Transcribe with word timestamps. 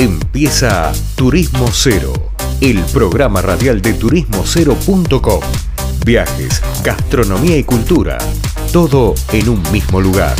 Empieza 0.00 0.92
Turismo 1.16 1.66
Cero, 1.72 2.12
el 2.60 2.78
programa 2.92 3.42
radial 3.42 3.82
de 3.82 3.94
turismocero.com. 3.94 5.40
Viajes, 6.06 6.62
gastronomía 6.84 7.58
y 7.58 7.64
cultura, 7.64 8.16
todo 8.72 9.14
en 9.32 9.48
un 9.48 9.60
mismo 9.72 10.00
lugar. 10.00 10.36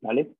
¿Vale? 0.00 0.36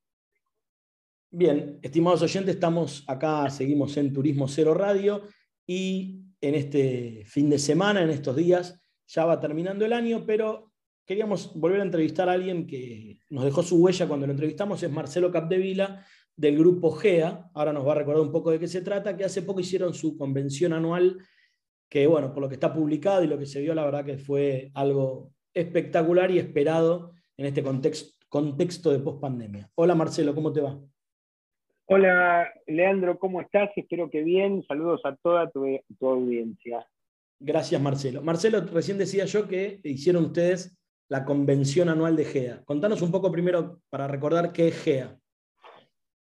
Bien, 1.33 1.81
estimados 1.83 2.23
oyentes, 2.23 2.55
estamos 2.55 3.03
acá, 3.09 3.51
seguimos 3.51 3.97
en 3.97 4.13
Turismo 4.13 4.47
Cero 4.47 4.75
Radio 4.75 5.23
y 5.67 6.21
en 6.41 6.55
este 6.55 7.25
fin 7.27 7.51
de 7.51 7.59
semana, 7.59 8.01
en 8.03 8.11
estos 8.11 8.37
días, 8.37 8.81
ya 9.09 9.25
va 9.25 9.41
terminando 9.41 9.85
el 9.85 9.93
año, 9.93 10.25
pero 10.25 10.68
queríamos 11.09 11.59
volver 11.59 11.81
a 11.81 11.85
entrevistar 11.85 12.29
a 12.29 12.33
alguien 12.33 12.67
que 12.67 13.19
nos 13.31 13.43
dejó 13.43 13.63
su 13.63 13.83
huella 13.83 14.07
cuando 14.07 14.27
lo 14.27 14.33
entrevistamos, 14.33 14.83
es 14.83 14.91
Marcelo 14.91 15.33
Capdevila, 15.33 16.05
del 16.37 16.59
grupo 16.59 16.91
GEA. 16.91 17.51
Ahora 17.55 17.73
nos 17.73 17.87
va 17.89 17.93
a 17.93 17.95
recordar 17.95 18.21
un 18.21 18.31
poco 18.31 18.51
de 18.51 18.59
qué 18.59 18.69
se 18.69 18.83
trata, 18.83 19.17
que 19.17 19.25
hace 19.25 19.41
poco 19.41 19.61
hicieron 19.61 19.95
su 19.95 20.19
convención 20.19 20.75
anual, 20.75 21.17
que 21.89 22.07
bueno, 22.07 22.35
por 22.35 22.43
lo 22.43 22.49
que 22.49 22.57
está 22.57 22.75
publicado 22.75 23.25
y 23.25 23.27
lo 23.27 23.39
que 23.39 23.47
se 23.47 23.63
vio, 23.63 23.75
la 23.75 23.87
verdad 23.87 24.05
que 24.05 24.19
fue 24.19 24.71
algo 24.75 25.33
espectacular 25.55 26.31
y 26.31 26.39
esperado 26.39 27.15
en 27.39 27.47
este 27.47 27.63
contexto, 27.63 28.13
contexto 28.29 28.91
de 28.91 28.99
pospandemia. 28.99 29.71
Hola 29.77 29.95
Marcelo, 29.95 30.35
¿cómo 30.35 30.53
te 30.53 30.61
va? 30.61 30.79
Hola 31.87 32.53
Leandro, 32.67 33.19
¿cómo 33.19 33.41
estás? 33.41 33.71
Espero 33.77 34.11
que 34.11 34.23
bien. 34.23 34.63
Saludos 34.69 35.01
a 35.05 35.17
toda 35.17 35.51
tu, 35.51 35.65
tu 35.99 36.07
audiencia. 36.07 36.87
Gracias 37.41 37.81
Marcelo. 37.81 38.21
Marcelo, 38.21 38.61
recién 38.61 38.99
decía 38.99 39.25
yo 39.25 39.49
que 39.49 39.81
hicieron 39.85 40.27
ustedes 40.27 40.79
la 41.09 41.25
convención 41.25 41.89
anual 41.89 42.17
de 42.17 42.25
GEA. 42.25 42.63
Contanos 42.65 43.03
un 43.03 43.11
poco 43.11 43.33
primero 43.33 43.81
para 43.91 44.07
recordar 44.07 44.53
qué 44.53 44.69
es 44.69 44.83
GEA. 44.83 45.19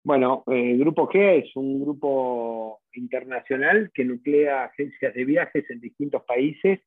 Bueno, 0.03 0.43
el 0.47 0.53
eh, 0.53 0.77
Grupo 0.77 1.07
GEA 1.07 1.33
es 1.33 1.55
un 1.55 1.81
grupo 1.81 2.81
internacional 2.93 3.89
que 3.93 4.05
nuclea 4.05 4.65
agencias 4.65 5.15
de 5.15 5.25
viajes 5.25 5.67
en 5.71 5.81
distintos 5.81 6.21
países, 6.25 6.79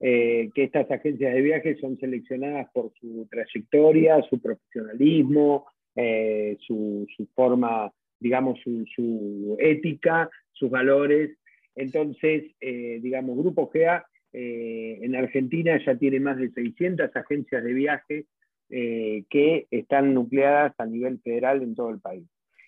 eh, 0.00 0.48
que 0.54 0.64
estas 0.64 0.90
agencias 0.90 1.34
de 1.34 1.42
viajes 1.42 1.78
son 1.78 1.98
seleccionadas 1.98 2.68
por 2.72 2.90
su 2.98 3.28
trayectoria, 3.30 4.22
su 4.30 4.40
profesionalismo, 4.40 5.66
eh, 5.94 6.56
su, 6.66 7.06
forma, 7.34 7.92
digamos, 8.18 8.58
su, 8.62 9.56
ética, 9.58 10.30
sus 10.52 10.70
valores. 10.70 11.36
Entonces, 11.76 12.44
digamos, 12.60 13.36
Grupo 13.36 13.68
GEA 13.68 14.06
eh, 14.36 14.98
en 15.00 15.14
Argentina 15.14 15.80
ya 15.86 15.96
tiene 15.96 16.18
más 16.18 16.36
de 16.36 16.50
600 16.50 17.14
agencias 17.14 17.62
de 17.62 17.72
viaje 17.72 18.26
eh, 18.68 19.22
que 19.30 19.68
están 19.70 20.12
nucleadas 20.12 20.74
a 20.78 20.86
nivel 20.86 21.20
federal 21.20 21.62
en 21.62 21.76
todo 21.76 21.90
el 21.90 22.00
país. 22.00 22.24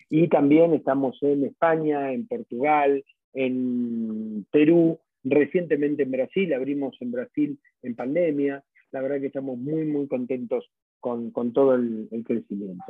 Y 0.09 0.29
también 0.29 0.73
estamos 0.73 1.17
en 1.21 1.43
España, 1.43 2.13
en 2.13 2.25
Portugal, 2.25 3.03
en 3.33 4.45
Perú, 4.49 4.97
recientemente 5.25 6.03
en 6.03 6.11
Brasil, 6.11 6.53
abrimos 6.53 6.95
en 7.01 7.11
Brasil 7.11 7.59
en 7.81 7.95
pandemia. 7.95 8.63
La 8.91 9.01
verdad 9.01 9.19
que 9.19 9.27
estamos 9.27 9.57
muy, 9.57 9.83
muy 9.83 10.07
contentos 10.07 10.71
con, 11.01 11.33
todo 11.51 11.75
el, 11.75 12.07
el 12.11 12.23
crecimiento. 12.23 12.85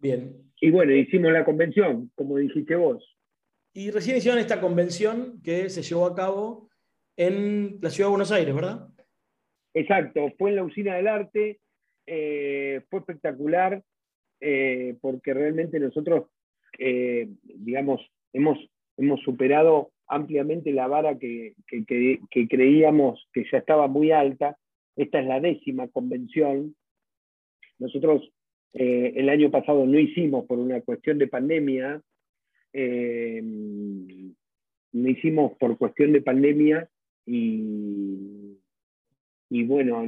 Bien. 0.00 0.36
Y 0.60 0.70
bueno, 0.70 0.94
hicimos 0.94 1.32
la 1.32 1.44
convención, 1.44 2.12
como 2.14 2.36
dijiste 2.36 2.76
vos. 2.76 3.04
Y 3.72 3.90
recién 3.90 4.18
hicieron 4.18 4.38
esta 4.38 4.60
convención 4.60 5.42
que 5.42 5.68
se 5.68 5.82
llevó 5.82 6.06
a 6.06 6.14
cabo 6.14 6.65
en 7.16 7.78
la 7.80 7.90
ciudad 7.90 8.08
de 8.08 8.10
Buenos 8.10 8.32
Aires, 8.32 8.54
¿verdad? 8.54 8.88
Exacto, 9.74 10.32
fue 10.38 10.50
en 10.50 10.56
la 10.56 10.64
usina 10.64 10.94
del 10.96 11.08
arte, 11.08 11.58
eh, 12.06 12.80
fue 12.88 13.00
espectacular, 13.00 13.82
eh, 14.40 14.96
porque 15.00 15.34
realmente 15.34 15.80
nosotros, 15.80 16.28
eh, 16.78 17.28
digamos, 17.42 18.00
hemos, 18.32 18.58
hemos 18.96 19.20
superado 19.20 19.90
ampliamente 20.06 20.72
la 20.72 20.86
vara 20.86 21.18
que, 21.18 21.54
creíamos 22.48 23.28
que 23.32 23.44
ya 23.50 23.58
estaba 23.58 23.88
muy 23.88 24.12
alta. 24.12 24.56
Esta 24.94 25.20
es 25.20 25.26
la 25.26 25.40
décima 25.40 25.88
convención. 25.88 26.76
Nosotros 27.78 28.30
el 28.72 29.28
año 29.30 29.50
pasado 29.50 29.86
no 29.86 29.98
hicimos 29.98 30.44
por 30.44 30.58
una 30.58 30.82
cuestión 30.82 31.18
de 31.18 31.28
pandemia, 31.28 32.00
no 34.92 35.08
hicimos 35.08 35.52
por 35.58 35.78
cuestión 35.78 36.12
de 36.12 36.20
pandemia 36.20 36.88
y, 37.26 38.58
bueno, 39.64 40.04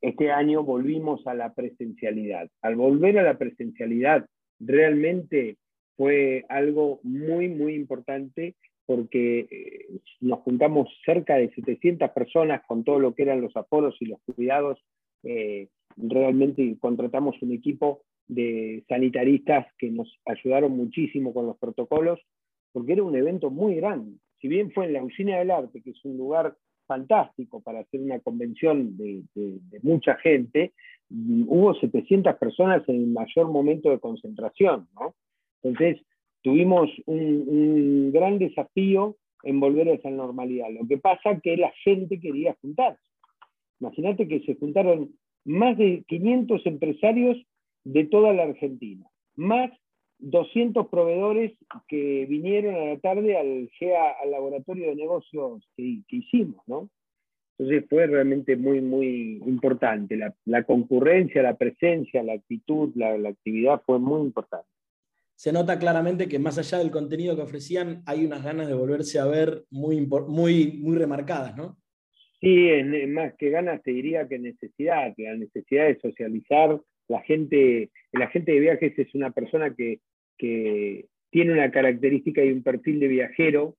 este 0.00 0.30
año 0.30 0.62
volvimos 0.62 1.26
a 1.26 1.34
la 1.34 1.52
presencialidad. 1.52 2.48
Al 2.62 2.76
volver 2.76 3.18
a 3.18 3.22
la 3.22 3.36
presencialidad, 3.36 4.26
realmente 4.60 5.56
fue 5.96 6.44
algo 6.48 7.00
muy, 7.02 7.48
muy 7.48 7.74
importante 7.74 8.54
porque 8.86 9.46
eh, 9.50 9.86
nos 10.20 10.40
juntamos 10.40 10.88
cerca 11.04 11.36
de 11.36 11.50
700 11.50 12.10
personas 12.10 12.62
con 12.66 12.82
todo 12.82 12.98
lo 12.98 13.14
que 13.14 13.22
eran 13.22 13.40
los 13.40 13.56
aforos 13.56 13.96
y 14.00 14.06
los 14.06 14.20
cuidados. 14.22 14.82
Eh, 15.22 15.68
realmente 15.96 16.76
contratamos 16.80 17.40
un 17.42 17.52
equipo 17.52 18.02
de 18.26 18.82
sanitaristas 18.88 19.66
que 19.78 19.90
nos 19.90 20.18
ayudaron 20.24 20.72
muchísimo 20.72 21.32
con 21.32 21.46
los 21.46 21.58
protocolos, 21.58 22.20
porque 22.72 22.94
era 22.94 23.02
un 23.02 23.14
evento 23.14 23.50
muy 23.50 23.76
grande 23.76 24.18
si 24.40 24.48
bien 24.48 24.70
fue 24.72 24.86
en 24.86 24.94
la 24.94 25.02
Usina 25.02 25.38
del 25.38 25.50
Arte, 25.50 25.82
que 25.82 25.90
es 25.90 26.04
un 26.04 26.16
lugar 26.16 26.54
fantástico 26.86 27.60
para 27.60 27.80
hacer 27.80 28.00
una 28.00 28.18
convención 28.18 28.96
de, 28.96 29.22
mucha 29.82 30.16
gente, 30.16 30.72
mm, 31.08 31.44
hubo 31.46 31.74
700 31.74 32.36
personas 32.36 32.82
en 32.88 32.96
el 32.96 33.06
mayor 33.06 33.48
momento 33.48 33.90
de 33.90 34.00
concentración. 34.00 34.88
Entonces, 35.62 36.04
tuvimos 36.42 36.90
un, 37.06 38.10
gran 38.12 38.38
desafío 38.38 39.16
en 39.44 39.60
volver 39.60 39.88
a 39.88 39.94
esa 39.94 40.10
normalidad. 40.10 40.68
Lo 40.70 40.86
que 40.86 40.98
pasa 40.98 41.30
es 41.30 41.42
que 41.42 41.56
la 41.56 41.72
gente 41.84 42.18
quería 42.18 42.56
juntarse. 42.60 43.00
Imagínate 43.78 44.26
que 44.26 44.40
se 44.40 44.56
juntaron 44.56 45.10
más 45.44 45.78
de 45.78 46.04
500 46.08 46.66
empresarios 46.66 47.38
de 47.84 48.04
toda 48.04 48.32
la 48.32 48.42
Argentina, 48.42 49.06
más 49.36 49.70
200 50.20 50.88
proveedores 50.88 51.52
que 51.88 52.26
vinieron 52.28 52.74
a 52.74 52.84
la 52.86 52.98
tarde 52.98 53.36
al 53.36 53.70
al 54.22 54.30
laboratorio 54.30 54.88
de 54.88 54.96
negocios 54.96 55.68
que, 55.76 56.02
hicimos, 56.08 56.62
¿no? 56.66 56.90
Entonces 57.58 57.84
fue 57.90 58.06
realmente 58.06 58.56
muy, 58.56 58.80
muy 58.80 59.42
importante. 59.46 60.18
La, 60.46 60.64
concurrencia, 60.64 61.42
la 61.42 61.56
presencia, 61.56 62.22
la 62.22 62.32
actitud, 62.32 62.90
la, 62.94 63.28
actividad 63.28 63.82
fue 63.84 63.98
muy 63.98 64.22
importante. 64.22 64.68
Se 65.34 65.52
nota 65.52 65.78
claramente 65.78 66.28
que 66.28 66.38
más 66.38 66.58
allá 66.58 66.78
del 66.78 66.90
contenido 66.90 67.36
que 67.36 67.42
ofrecían, 67.42 68.02
hay 68.06 68.24
unas 68.24 68.42
ganas 68.42 68.66
de 68.66 68.74
volverse 68.74 69.18
a 69.18 69.26
ver 69.26 69.64
muy, 69.70 70.06
muy, 70.06 70.78
muy 70.80 70.96
remarcadas, 70.96 71.56
¿no? 71.56 71.76
Sí, 72.40 72.70
más 73.08 73.34
que 73.34 73.50
ganas 73.50 73.82
te 73.82 73.90
diría 73.90 74.26
que 74.26 74.38
necesidad, 74.38 75.14
que 75.14 75.24
la 75.24 75.36
necesidad 75.36 75.86
de 75.86 76.00
socializar. 76.00 76.80
La 77.08 77.20
gente, 77.22 77.90
el 78.12 78.22
agente 78.22 78.52
de 78.52 78.60
viajes 78.60 78.98
es 78.98 79.14
una 79.14 79.30
persona 79.32 79.74
que 79.74 80.00
que 80.40 81.04
tiene 81.30 81.52
una 81.52 81.70
característica 81.70 82.42
y 82.42 82.50
un 82.50 82.62
perfil 82.62 82.98
de 82.98 83.08
viajero, 83.08 83.76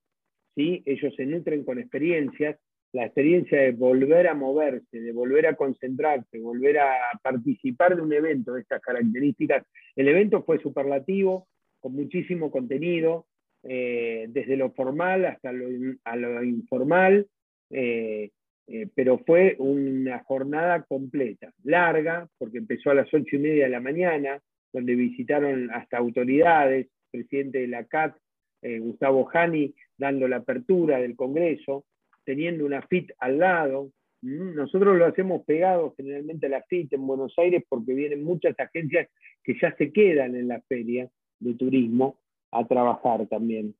¿sí? 0.55 0.83
ellos 0.85 1.13
se 1.15 1.25
nutren 1.25 1.65
con 1.65 1.79
experiencias, 1.79 2.59
la 2.93 3.05
experiencia 3.05 3.59
de 3.59 3.71
volver 3.71 4.27
a 4.27 4.35
moverse, 4.35 4.99
de 4.99 5.11
volver 5.11 5.47
a 5.47 5.55
concentrarse, 5.55 6.39
volver 6.39 6.77
a 6.79 6.93
participar 7.23 7.95
de 7.95 8.01
un 8.03 8.13
evento 8.13 8.53
de 8.53 8.61
estas 8.61 8.81
características. 8.81 9.65
El 9.95 10.07
evento 10.07 10.43
fue 10.43 10.59
superlativo, 10.59 11.47
con 11.79 11.93
muchísimo 11.93 12.51
contenido, 12.51 13.25
eh, 13.63 14.27
desde 14.29 14.55
lo 14.55 14.71
formal 14.71 15.25
hasta 15.25 15.51
lo, 15.51 16.43
informal, 16.43 17.27
eh, 17.71 18.29
eh, 18.67 18.87
pero 18.93 19.17
fue 19.19 19.55
una 19.57 20.23
jornada 20.23 20.83
completa, 20.83 21.51
larga, 21.63 22.27
porque 22.37 22.59
empezó 22.59 22.91
a 22.91 22.95
las 22.95 23.11
ocho 23.13 23.35
y 23.35 23.39
media 23.39 23.63
de 23.63 23.71
la 23.71 23.79
mañana, 23.79 24.39
donde 24.73 24.95
visitaron 24.95 25.69
hasta 25.71 25.97
autoridades, 25.97 26.87
presidente 27.11 27.59
de 27.59 27.67
la 27.67 27.85
CAT, 27.85 28.15
eh, 28.61 28.79
Gustavo 28.79 29.25
Jani, 29.25 29.73
dando 29.97 30.27
la 30.27 30.37
apertura 30.37 30.99
del 30.99 31.15
Congreso, 31.15 31.85
teniendo 32.23 32.65
una 32.65 32.81
FIT 32.81 33.11
al 33.19 33.39
lado. 33.39 33.91
Mm, 34.21 34.55
nosotros 34.55 34.97
lo 34.97 35.05
hacemos 35.05 35.43
pegado 35.45 35.93
generalmente 35.97 36.45
a 36.45 36.49
la 36.49 36.63
FIT 36.63 36.93
en 36.93 37.07
Buenos 37.07 37.33
Aires 37.37 37.63
porque 37.67 37.93
vienen 37.93 38.23
muchas 38.23 38.57
agencias 38.59 39.09
que 39.43 39.55
ya 39.59 39.75
se 39.75 39.91
quedan 39.91 40.35
en 40.35 40.47
la 40.47 40.61
feria 40.61 41.09
de 41.39 41.53
turismo 41.55 42.19
a 42.51 42.67
trabajar 42.67 43.27
también. 43.27 43.75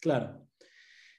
Claro. 0.00 0.46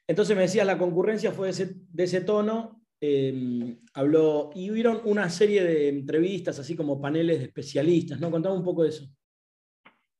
Entonces 0.07 0.35
me 0.35 0.41
decías, 0.41 0.65
la 0.65 0.77
concurrencia 0.77 1.31
fue 1.31 1.51
de 1.53 2.03
ese 2.03 2.21
tono 2.21 2.80
Em, 3.03 3.79
habló 3.95 4.51
y 4.53 4.69
hubieron 4.69 4.99
una 5.05 5.27
serie 5.29 5.63
de 5.63 5.89
entrevistas, 5.89 6.59
así 6.59 6.75
como 6.75 7.01
paneles 7.01 7.39
de 7.39 7.45
especialistas, 7.45 8.19
¿no? 8.21 8.29
Contame 8.29 8.57
un 8.57 8.63
poco 8.63 8.83
de 8.83 8.89
eso. 8.89 9.05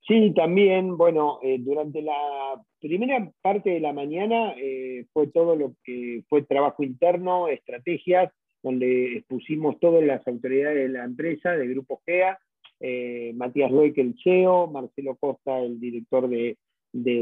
Sí, 0.08 0.34
también, 0.36 0.98
bueno, 0.98 1.38
eh, 1.44 1.58
durante 1.60 2.02
la 2.02 2.60
primera 2.80 3.32
parte 3.40 3.70
de 3.70 3.80
la 3.80 3.94
mañana 3.94 4.56
eh, 4.58 5.06
fue 5.14 5.28
todo 5.28 5.56
lo 5.56 5.76
que 5.84 6.24
fue 6.28 6.42
trabajo 6.42 6.84
interno, 6.84 7.48
estrategias, 7.50 8.34
donde 8.64 9.18
expusimos 9.18 9.80
todas 9.80 10.04
las 10.04 10.28
autoridades 10.28 10.78
de 10.78 10.90
la 10.90 11.04
empresa, 11.04 11.52
del 11.52 11.70
Grupo 11.70 12.02
GEA, 12.06 12.40
eh, 12.80 13.32
Matías 13.36 13.72
Loic, 13.72 13.96
el 14.00 14.16
CEO, 14.24 14.68
Marcelo 14.68 15.16
Costa, 15.18 15.60
el 15.60 15.80
director 15.80 16.28
de, 16.28 16.58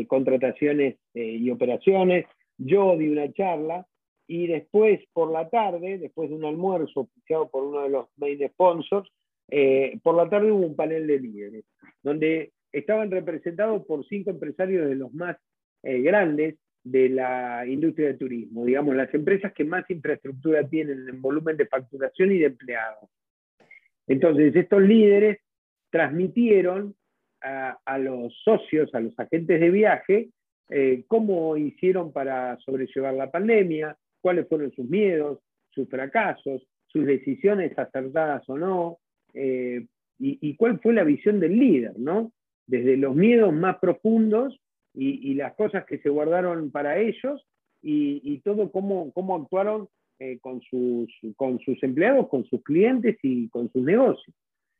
contrataciones 0.07 0.95
eh, 1.13 1.37
y 1.39 1.51
operaciones, 1.51 2.25
yo 2.57 2.97
di 2.97 3.09
una 3.09 3.31
charla 3.33 3.85
y 4.29 4.47
después 4.47 5.01
por 5.11 5.31
la 5.31 5.49
tarde, 5.49 5.97
después 5.97 6.29
de 6.29 6.35
un 6.35 6.45
almuerzo 6.45 7.01
oficiado 7.01 7.49
por 7.49 7.63
uno 7.63 7.81
de 7.81 7.89
los 7.89 8.07
main 8.17 8.39
sponsors, 8.49 9.09
eh, 9.49 9.99
por 10.03 10.15
la 10.15 10.29
tarde 10.29 10.51
hubo 10.51 10.65
un 10.65 10.75
panel 10.75 11.07
de 11.07 11.19
líderes, 11.19 11.65
donde 12.03 12.51
estaban 12.71 13.09
representados 13.09 13.85
por 13.85 14.05
cinco 14.05 14.29
empresarios 14.29 14.87
de 14.87 14.95
los 14.95 15.11
más 15.13 15.37
grandes 15.81 16.55
de 16.83 17.09
la 17.09 17.65
industria 17.65 18.07
del 18.07 18.17
turismo, 18.17 18.65
digamos, 18.65 18.95
las 18.95 19.13
empresas 19.13 19.53
que 19.53 19.63
más 19.63 19.89
infraestructura 19.89 20.67
tienen 20.67 21.07
en 21.07 21.21
volumen 21.21 21.57
de 21.57 21.67
facturación 21.67 22.31
y 22.31 22.39
de 22.39 22.45
empleados. 22.45 23.09
Entonces, 24.07 24.55
estos 24.55 24.81
líderes 24.81 25.39
transmitieron 25.91 26.95
a, 27.41 27.97
los 27.99 28.33
socios, 28.43 28.93
a 28.93 28.99
los 28.99 29.17
agentes 29.17 29.59
de 29.59 29.69
viaje, 29.69 30.29
eh, 30.69 31.03
cómo 31.07 31.55
hicieron 31.57 32.11
para 32.11 32.57
sobrellevar 32.57 33.13
la 33.13 33.31
pandemia, 33.31 33.95
cuáles 34.21 34.47
fueron 34.47 34.71
sus 34.73 34.89
miedos, 34.89 35.39
sus 35.71 35.87
fracasos, 35.89 36.65
sus 36.87 37.05
decisiones 37.05 37.77
acertadas 37.77 38.47
o 38.49 38.57
no, 38.57 38.97
eh, 39.33 39.85
y, 40.21 40.55
cuál 40.55 40.79
fue 40.81 40.93
la 40.93 41.05
visión 41.05 41.39
del 41.39 41.57
líder, 41.57 41.97
¿no? 41.97 42.33
Desde 42.67 42.97
los 42.97 43.15
miedos 43.15 43.53
más 43.53 43.77
profundos 43.77 44.59
y, 44.93 45.33
las 45.35 45.53
cosas 45.55 45.85
que 45.85 45.99
se 45.99 46.09
guardaron 46.09 46.71
para 46.71 46.99
ellos 46.99 47.47
y, 47.81 48.39
todo 48.39 48.69
cómo, 48.69 49.13
cómo 49.13 49.37
actuaron 49.37 49.87
eh, 50.19 50.37
con, 50.41 50.59
sus, 50.61 51.09
con 51.37 51.59
sus 51.59 51.81
empleados, 51.83 52.27
con 52.27 52.43
sus 52.45 52.61
clientes 52.63 53.17
y 53.23 53.47
con 53.47 53.71
sus 53.71 53.81
negocios. 53.81 54.35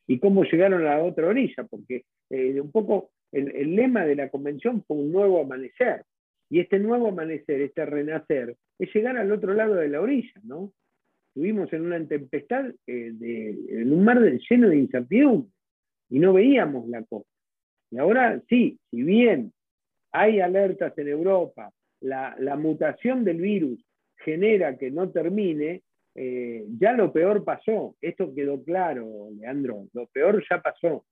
Y 0.08 0.20
cómo 0.20 0.44
llegaron 0.44 0.86
a 0.86 0.98
la 0.98 1.04
otra 1.04 1.28
orilla, 1.28 1.64
porque 1.70 2.04
eh, 2.30 2.60
un 2.60 2.72
poco 2.72 3.12
el, 3.32 3.76
lema 3.76 4.06
de 4.06 4.16
la 4.16 4.30
convención 4.30 4.84
fue 4.86 4.98
un 4.98 5.12
nuevo 5.12 5.42
amanecer. 5.42 6.04
Y 6.50 6.60
este 6.60 6.80
nuevo 6.80 7.10
amanecer, 7.10 7.62
este 7.62 7.86
renacer, 7.86 8.56
es 8.80 8.94
llegar 8.94 9.18
al 9.18 9.32
otro 9.32 9.54
lado 9.54 9.76
de 9.76 9.90
la 9.90 10.02
orilla, 10.02 10.34
¿no? 10.44 10.74
Estuvimos 11.28 11.72
en 11.74 11.86
una 11.86 12.08
tempestad, 12.08 12.66
eh, 12.88 13.12
de, 13.14 13.50
en 13.70 13.94
un 13.94 14.04
mar 14.04 14.20
lleno 14.20 14.70
de 14.70 14.78
incertidumbre, 14.78 15.52
y 16.10 16.20
no 16.20 16.34
veíamos 16.34 16.88
la 16.90 17.04
costa. 17.04 17.30
Y 17.92 17.98
ahora 17.98 18.42
sí, 18.50 18.80
si 18.90 19.04
bien 19.04 19.54
hay 20.12 20.40
alertas 20.40 20.98
en 20.98 21.08
Europa, 21.08 21.72
la, 22.02 22.56
mutación 22.58 23.24
del 23.24 23.42
virus 23.42 23.80
genera 24.18 24.78
que 24.78 24.90
no 24.90 25.10
termine, 25.10 25.84
eh, 26.16 26.66
ya 26.80 26.94
lo 26.94 27.12
peor 27.14 27.44
pasó. 27.44 27.96
Esto 28.02 28.34
quedó 28.34 28.64
claro, 28.64 29.30
Leandro, 29.38 29.88
lo 29.94 30.08
peor 30.08 30.44
ya 30.50 30.62
pasó. 30.62 31.06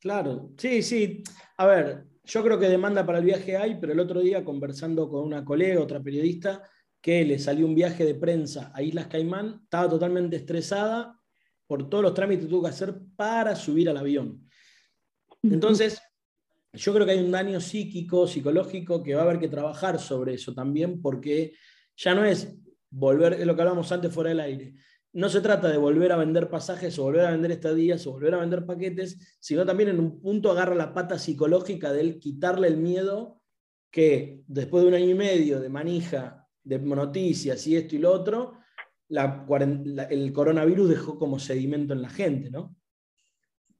Claro, 0.00 0.52
sí, 0.56 0.82
sí. 0.82 1.22
A 1.56 1.66
ver, 1.66 2.04
yo 2.24 2.42
creo 2.42 2.58
que 2.58 2.68
demanda 2.68 3.06
para 3.06 3.18
el 3.18 3.24
viaje 3.24 3.56
hay, 3.56 3.78
pero 3.80 3.92
el 3.92 4.00
otro 4.00 4.20
día 4.20 4.44
conversando 4.44 5.08
con 5.08 5.24
una 5.24 5.44
colega, 5.44 5.80
otra 5.80 6.02
periodista, 6.02 6.62
que 7.00 7.24
le 7.24 7.38
salió 7.38 7.66
un 7.66 7.74
viaje 7.74 8.04
de 8.04 8.14
prensa 8.14 8.72
a 8.74 8.82
Islas 8.82 9.06
Caimán, 9.06 9.60
estaba 9.62 9.88
totalmente 9.88 10.36
estresada 10.36 11.18
por 11.66 11.88
todos 11.88 12.02
los 12.02 12.14
trámites 12.14 12.44
que 12.44 12.50
tuvo 12.50 12.62
que 12.62 12.70
hacer 12.70 12.96
para 13.16 13.54
subir 13.54 13.88
al 13.88 13.96
avión. 13.96 14.48
Entonces, 15.42 16.00
yo 16.72 16.92
creo 16.92 17.06
que 17.06 17.12
hay 17.12 17.20
un 17.20 17.30
daño 17.30 17.60
psíquico, 17.60 18.26
psicológico, 18.26 19.02
que 19.02 19.14
va 19.14 19.22
a 19.22 19.24
haber 19.24 19.38
que 19.38 19.48
trabajar 19.48 19.98
sobre 19.98 20.34
eso 20.34 20.52
también, 20.52 21.00
porque 21.00 21.54
ya 21.96 22.14
no 22.14 22.24
es 22.24 22.56
volver, 22.90 23.34
es 23.34 23.46
lo 23.46 23.54
que 23.54 23.62
hablábamos 23.62 23.90
antes 23.92 24.12
fuera 24.12 24.30
del 24.30 24.40
aire. 24.40 24.74
No 25.16 25.30
se 25.30 25.40
trata 25.40 25.70
de 25.70 25.78
volver 25.78 26.12
a 26.12 26.18
vender 26.18 26.50
pasajes 26.50 26.98
o 26.98 27.04
volver 27.04 27.24
a 27.24 27.30
vender 27.30 27.50
estadías 27.50 28.06
o 28.06 28.12
volver 28.12 28.34
a 28.34 28.40
vender 28.40 28.66
paquetes, 28.66 29.38
sino 29.40 29.64
también 29.64 29.88
en 29.88 29.98
un 29.98 30.20
punto 30.20 30.50
agarra 30.50 30.74
la 30.74 30.92
pata 30.92 31.18
psicológica 31.18 31.90
del 31.90 32.18
quitarle 32.18 32.68
el 32.68 32.76
miedo 32.76 33.40
que 33.90 34.42
después 34.46 34.82
de 34.82 34.88
un 34.88 34.94
año 34.94 35.08
y 35.08 35.14
medio 35.14 35.58
de 35.58 35.70
manija, 35.70 36.46
de 36.62 36.78
noticias 36.78 37.66
y 37.66 37.76
esto 37.76 37.96
y 37.96 38.00
lo 38.00 38.12
otro, 38.12 38.58
el 39.08 40.32
coronavirus 40.34 40.90
dejó 40.90 41.18
como 41.18 41.38
sedimento 41.38 41.94
en 41.94 42.02
la 42.02 42.10
gente, 42.10 42.50
¿no? 42.50 42.76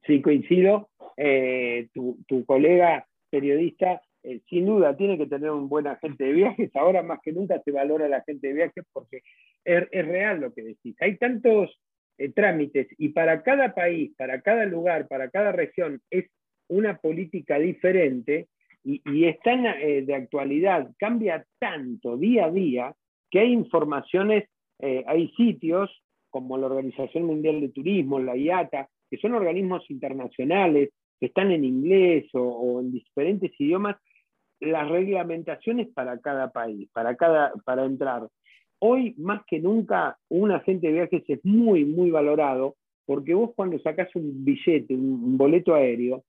Sí, 0.06 0.23
coincido. 0.23 0.88
Eh, 1.19 1.91
tu, 1.93 2.47
colega 2.47 3.06
periodista, 3.29 4.00
eh, 4.26 4.40
sin 4.49 4.67
duda, 4.67 4.96
tiene 4.96 5.17
que 5.17 5.26
tener 5.26 5.50
un 5.50 5.69
buen 5.69 5.87
agente 5.87 6.25
de 6.25 6.32
viajes. 6.32 6.70
Ahora 6.75 7.02
más 7.02 7.20
que 7.23 7.32
nunca 7.32 7.61
se 7.62 7.70
valora 7.70 8.06
el 8.06 8.14
agente 8.14 8.49
de 8.49 8.55
viajes 8.55 8.84
porque 8.93 9.23
es, 9.64 9.88
real 9.90 10.40
lo 10.40 10.52
que 10.52 10.62
decís. 10.62 10.96
Hay 11.00 11.17
tantos 11.17 11.81
eh, 12.19 12.31
trámites 12.31 12.88
y 12.99 13.11
para 13.11 13.43
cada 13.43 13.75
país, 13.75 14.12
para 14.17 14.40
cada 14.40 14.64
lugar, 14.67 15.08
para 15.08 15.31
cada 15.31 15.52
región 15.52 16.00
es 16.11 16.26
una 16.69 16.96
política 16.99 17.58
diferente 17.58 18.49
y, 18.82 19.00
y 19.05 19.26
es 19.26 19.38
tan 19.40 19.62
de 19.62 20.14
actualidad, 20.14 20.90
cambia 20.99 21.44
tanto 21.58 22.17
día 22.17 22.46
a 22.46 22.50
día 22.50 22.94
que 23.31 23.40
hay 23.40 23.52
informaciones, 23.52 24.49
hay 24.78 25.28
sitios 25.37 25.90
como 26.31 26.56
la 26.56 26.67
Organización 26.67 27.25
Mundial 27.25 27.61
de 27.61 27.70
Turismo, 27.70 28.20
la 28.20 28.37
IATA, 28.37 28.88
que 29.11 29.17
son 29.17 29.34
organismos 29.34 29.88
internacionales 29.90 30.90
que 31.19 31.26
están 31.26 31.50
en 31.50 31.64
inglés 31.64 32.26
o, 32.34 32.81
en 32.81 32.93
diferentes 32.93 33.52
idiomas, 33.58 33.96
las 34.61 34.88
reglamentaciones 34.88 35.88
para 35.88 36.19
cada 36.19 36.50
país, 36.50 36.88
para, 36.93 37.17
cada, 37.17 37.53
para 37.64 37.85
entrar. 37.85 38.29
Hoy, 38.79 39.14
más 39.19 39.43
que 39.47 39.58
nunca, 39.58 40.19
un 40.29 40.53
agente 40.53 40.88
de 40.88 40.93
viajes 40.93 41.25
es 41.29 41.44
muy, 41.44 41.85
muy 41.85 42.11
valorado, 42.11 42.76
porque 43.06 43.35
vos 43.35 43.50
cuando 43.55 43.79
sacás 43.79 44.14
un 44.14 44.44
billete, 44.44 44.94
un 44.94 45.38
boleto 45.38 45.75
aéreo, 45.75 46.25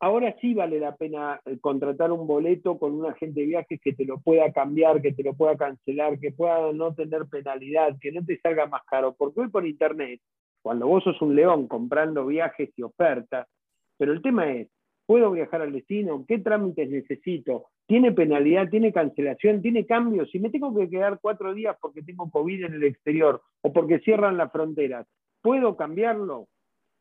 ahora 0.00 0.34
sí 0.40 0.54
vale 0.54 0.80
la 0.80 0.96
pena 0.96 1.40
eh, 1.44 1.58
contratar 1.60 2.10
un 2.10 2.26
boleto 2.26 2.78
con 2.78 2.94
un 2.94 3.06
agente 3.06 3.40
de 3.40 3.46
viajes 3.46 3.80
que 3.82 3.92
te 3.92 4.04
lo 4.04 4.18
pueda 4.18 4.50
cambiar, 4.52 5.02
que 5.02 5.12
te 5.12 5.22
lo 5.22 5.34
pueda 5.34 5.56
cancelar, 5.56 6.18
que 6.18 6.32
pueda 6.32 6.72
no 6.72 6.94
tener 6.94 7.26
penalidad, 7.26 7.96
que 8.00 8.12
no 8.12 8.24
te 8.24 8.38
salga 8.40 8.66
más 8.66 8.82
caro, 8.90 9.14
porque 9.16 9.40
hoy 9.40 9.48
por 9.48 9.66
internet 9.66 10.20
cuando 10.62 10.86
vos 10.86 11.04
sos 11.04 11.20
un 11.22 11.34
león 11.34 11.68
comprando 11.68 12.26
viajes 12.26 12.70
y 12.76 12.82
ofertas, 12.82 13.48
pero 13.96 14.12
el 14.12 14.22
tema 14.22 14.50
es, 14.52 14.68
¿puedo 15.10 15.32
viajar 15.32 15.60
al 15.60 15.72
destino? 15.72 16.24
¿Qué 16.24 16.38
trámites 16.38 16.88
necesito? 16.88 17.66
¿Tiene 17.88 18.12
penalidad? 18.12 18.68
¿Tiene 18.68 18.92
cancelación? 18.92 19.60
¿Tiene 19.60 19.84
cambios? 19.84 20.30
Si 20.30 20.38
me 20.38 20.50
tengo 20.50 20.72
que 20.72 20.88
quedar 20.88 21.18
cuatro 21.20 21.52
días 21.52 21.76
porque 21.80 22.00
tengo 22.00 22.30
COVID 22.30 22.66
en 22.66 22.74
el 22.74 22.84
exterior 22.84 23.42
o 23.60 23.72
porque 23.72 23.98
cierran 23.98 24.36
las 24.36 24.52
fronteras, 24.52 25.08
¿puedo 25.42 25.76
cambiarlo? 25.76 26.46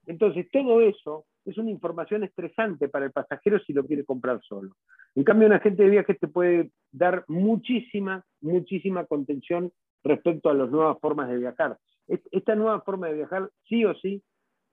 Entonces, 0.07 0.49
todo 0.51 0.81
eso 0.81 1.25
es 1.45 1.59
una 1.59 1.69
información 1.69 2.23
estresante 2.23 2.89
para 2.89 3.05
el 3.05 3.11
pasajero 3.11 3.59
si 3.59 3.73
lo 3.73 3.85
quiere 3.85 4.03
comprar 4.03 4.41
solo. 4.41 4.71
En 5.13 5.23
cambio, 5.23 5.47
un 5.47 5.53
agente 5.53 5.83
de 5.83 5.91
viajes 5.91 6.17
te 6.19 6.27
puede 6.27 6.71
dar 6.91 7.23
muchísima, 7.27 8.25
muchísima 8.41 9.05
contención 9.05 9.71
respecto 10.03 10.49
a 10.49 10.55
las 10.55 10.71
nuevas 10.71 10.97
formas 10.99 11.29
de 11.29 11.37
viajar 11.37 11.77
esta 12.31 12.55
nueva 12.55 12.81
forma 12.81 13.07
de 13.07 13.15
viajar 13.15 13.49
sí 13.67 13.85
o 13.85 13.93
sí 13.95 14.21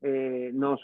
eh, 0.00 0.50
nos, 0.54 0.80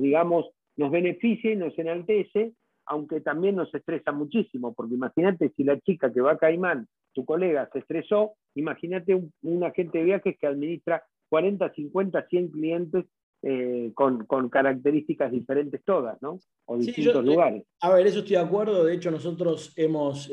digamos, 0.00 0.46
nos 0.76 0.90
beneficia 0.90 1.52
y 1.52 1.56
nos 1.56 1.78
enaltece, 1.78 2.52
aunque 2.86 3.20
también 3.20 3.56
nos 3.56 3.74
estresa 3.74 4.12
muchísimo, 4.12 4.74
porque 4.74 4.94
imagínate 4.94 5.52
si 5.56 5.64
la 5.64 5.78
chica 5.80 6.12
que 6.12 6.20
va 6.20 6.32
a 6.32 6.38
Caimán, 6.38 6.86
tu 7.12 7.24
colega, 7.24 7.68
se 7.72 7.80
estresó, 7.80 8.34
imagínate 8.54 9.14
un, 9.14 9.64
agente 9.64 9.98
de 9.98 10.04
viajes 10.04 10.36
que 10.38 10.46
administra 10.46 11.02
40, 11.28 11.72
50, 11.72 12.26
100 12.28 12.48
clientes 12.50 13.04
eh, 13.42 13.92
con, 13.94 14.48
características 14.48 15.32
diferentes 15.32 15.82
todas, 15.84 16.20
¿no? 16.20 16.38
O 16.66 16.76
distintos 16.76 17.24
eh, 17.24 17.26
lugares. 17.26 17.64
A 17.80 17.92
ver, 17.92 18.06
eso 18.06 18.18
estoy 18.18 18.36
de 18.36 18.42
acuerdo. 18.42 18.84
De 18.84 18.94
hecho, 18.94 19.10
nosotros 19.10 19.72
hemos 19.76 20.30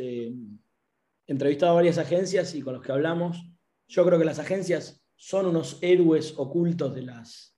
entrevistado 1.28 1.72
a 1.72 1.76
varias 1.76 1.98
agencias 1.98 2.54
y 2.56 2.62
con 2.62 2.74
los 2.74 2.84
que 2.84 2.92
hablamos, 2.92 3.44
yo 3.88 4.06
creo 4.06 4.20
que 4.20 4.26
las 4.26 4.40
agencias 4.40 5.04
son 5.16 5.46
unos 5.46 5.82
héroes 5.82 6.34
ocultos 6.38 6.94
de, 6.94 7.04
las, 7.04 7.53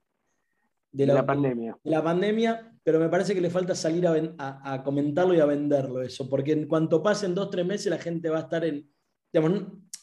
de, 0.95 1.07
la, 1.07 1.25
pandemia. 1.25 1.77
la 1.83 2.03
pandemia, 2.03 2.73
pero 2.81 2.99
me 2.99 3.09
parece 3.09 3.33
que 3.33 3.41
le 3.41 3.49
falta 3.49 3.75
salir 3.75 4.07
a, 4.07 4.81
comentarlo 4.83 5.33
y 5.33 5.39
a 5.39 5.45
venderlo 5.45 6.01
eso, 6.01 6.29
porque 6.29 6.53
en 6.53 6.67
cuanto 6.67 7.03
pasen 7.03 7.35
dos, 7.35 7.49
tres 7.49 7.65
meses 7.65 7.87
la 7.87 7.97
gente 7.97 8.29
va 8.29 8.37
a 8.37 8.41
estar 8.41 8.63
en... 8.63 8.89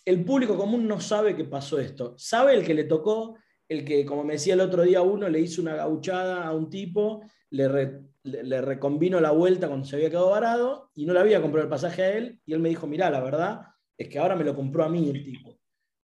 el 0.04 0.24
público 0.24 0.56
común 0.56 0.86
no 0.86 1.00
sabe 1.00 1.34
que 1.34 1.44
pasó 1.44 1.78
esto. 1.78 2.14
Sabe 2.18 2.54
el 2.54 2.64
que 2.64 2.74
le 2.74 2.84
tocó, 2.84 3.36
el 3.68 3.84
que, 3.84 4.04
como 4.04 4.22
me 4.22 4.34
decía 4.34 4.52
el 4.52 4.60
otro 4.60 4.82
día 4.82 5.00
uno, 5.00 5.28
le 5.28 5.40
hizo 5.40 5.62
una 5.62 5.76
gauchada 5.76 6.46
a 6.46 6.54
un 6.54 6.68
tipo, 6.68 7.22
le, 7.50 8.02
le, 8.24 8.60
recombino 8.60 9.18
la 9.18 9.30
vuelta 9.30 9.68
cuando 9.68 9.86
se 9.86 9.96
había 9.96 10.10
quedado 10.10 10.30
varado 10.30 10.90
y 10.94 11.06
no 11.06 11.14
le 11.14 11.20
había 11.20 11.40
comprado 11.40 11.64
el 11.64 11.70
pasaje 11.70 12.02
a 12.02 12.16
él, 12.18 12.40
y 12.44 12.52
él 12.52 12.60
me 12.60 12.68
dijo, 12.68 12.86
mirá, 12.86 13.08
la 13.08 13.20
verdad 13.20 13.62
es 13.96 14.08
que 14.08 14.18
ahora 14.18 14.36
me 14.36 14.44
lo 14.44 14.54
compró 14.54 14.84
a 14.84 14.90
mí 14.90 15.08
el 15.08 15.24
tipo. 15.24 15.58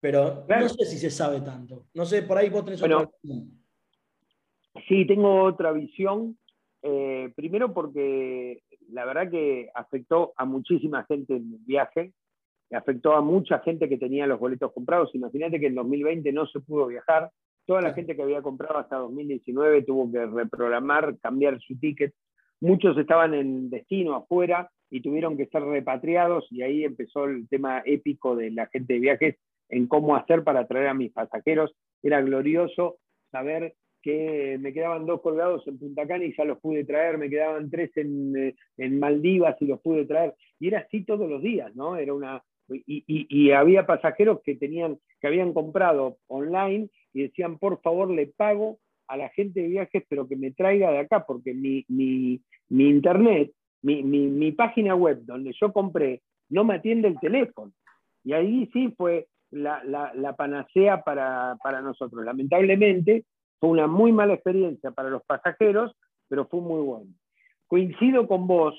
Pero 0.00 0.44
no 0.48 0.68
sé 0.68 0.84
si 0.84 0.98
se 0.98 1.10
sabe 1.10 1.40
tanto. 1.42 1.86
No 1.94 2.04
sé, 2.04 2.22
por 2.22 2.36
ahí 2.36 2.48
vos 2.48 2.64
tenés 2.64 2.82
otra 2.82 3.08
visión. 3.22 3.61
Sí, 4.88 5.06
tengo 5.06 5.42
otra 5.42 5.72
visión. 5.72 6.38
Eh, 6.82 7.32
primero 7.36 7.72
porque 7.72 8.62
la 8.90 9.04
verdad 9.04 9.30
que 9.30 9.70
afectó 9.74 10.32
a 10.36 10.44
muchísima 10.44 11.04
gente 11.04 11.36
en 11.36 11.52
el 11.52 11.58
viaje, 11.64 12.12
afectó 12.72 13.14
a 13.14 13.20
mucha 13.20 13.60
gente 13.60 13.88
que 13.88 13.98
tenía 13.98 14.26
los 14.26 14.40
boletos 14.40 14.72
comprados. 14.72 15.14
Imagínate 15.14 15.60
que 15.60 15.66
en 15.66 15.74
2020 15.74 16.32
no 16.32 16.46
se 16.46 16.60
pudo 16.60 16.86
viajar, 16.86 17.30
Toda 17.64 17.80
la 17.80 17.94
gente 17.94 18.16
que 18.16 18.22
había 18.22 18.42
comprado 18.42 18.78
hasta 18.78 18.96
2019 18.96 19.82
tuvo 19.82 20.10
que 20.10 20.26
reprogramar, 20.26 21.16
cambiar 21.18 21.60
su 21.60 21.78
ticket. 21.78 22.12
Muchos 22.60 22.98
estaban 22.98 23.34
en 23.34 23.70
destino 23.70 24.14
afuera 24.16 24.70
y 24.90 25.00
tuvieron 25.00 25.36
que 25.36 25.46
ser 25.46 25.62
repatriados 25.62 26.46
y 26.50 26.62
ahí 26.62 26.84
empezó 26.84 27.24
el 27.24 27.48
tema 27.48 27.82
épico 27.84 28.34
de 28.36 28.50
la 28.50 28.66
gente 28.66 28.94
de 28.94 29.00
viajes 29.00 29.36
en 29.68 29.86
cómo 29.86 30.16
hacer 30.16 30.42
para 30.42 30.66
traer 30.66 30.88
a 30.88 30.94
mis 30.94 31.12
pasajeros. 31.12 31.72
Era 32.02 32.20
glorioso 32.20 32.98
saber 33.30 33.74
que 34.02 34.58
me 34.60 34.72
quedaban 34.72 35.06
dos 35.06 35.20
colgados 35.20 35.66
en 35.66 35.78
Punta 35.78 36.06
Cana 36.06 36.24
y 36.24 36.34
ya 36.36 36.44
los 36.44 36.58
pude 36.58 36.84
traer, 36.84 37.18
me 37.18 37.30
quedaban 37.30 37.70
tres 37.70 37.90
en, 37.96 38.36
eh, 38.36 38.90
Maldivas 38.90 39.56
y 39.60 39.66
los 39.66 39.80
pude 39.80 40.04
traer. 40.04 40.34
Y 40.58 40.68
era 40.68 40.80
así 40.80 41.04
todos 41.04 41.28
los 41.28 41.40
días, 41.40 41.74
¿no? 41.74 41.96
Era 41.96 42.12
una, 42.12 42.42
y, 42.68 43.50
había 43.52 43.86
pasajeros 43.86 44.40
que, 44.44 44.56
tenían, 44.56 44.98
que 45.20 45.26
habían 45.26 45.52
comprado 45.52 46.18
online 46.26 46.88
y 47.12 47.22
decían, 47.22 47.58
por 47.58 47.80
favor, 47.80 48.10
le 48.10 48.26
pago 48.26 48.78
a 49.08 49.16
la 49.16 49.28
gente 49.30 49.60
de 49.60 49.68
viajes, 49.68 50.04
pero 50.08 50.26
que 50.26 50.36
me 50.36 50.52
traiga 50.52 50.90
de 50.90 50.98
acá, 50.98 51.24
porque 51.26 51.54
mi, 51.54 51.84
mi, 51.88 52.40
mi 52.68 52.88
internet, 52.88 53.52
mi, 53.82 54.02
mi, 54.02 54.52
página 54.52 54.94
web 54.94 55.20
donde 55.24 55.52
yo 55.60 55.72
compré, 55.72 56.22
no 56.48 56.64
me 56.64 56.74
atiende 56.74 57.08
el 57.08 57.20
teléfono. 57.20 57.72
Y 58.24 58.32
ahí 58.32 58.70
sí 58.72 58.94
fue 58.96 59.26
la, 59.50 59.82
la, 59.84 60.12
la 60.14 60.34
panacea 60.34 61.02
para, 61.02 61.56
para 61.62 61.82
nosotros. 61.82 62.24
Lamentablemente, 62.24 63.24
fue 63.62 63.70
una 63.70 63.86
muy 63.86 64.10
mala 64.10 64.34
experiencia 64.34 64.90
para 64.90 65.08
los 65.08 65.22
pasajeros, 65.22 65.94
pero 66.26 66.48
fue 66.48 66.60
muy 66.60 66.80
bueno. 66.80 67.14
Coincido 67.68 68.26
con 68.26 68.48
vos 68.48 68.74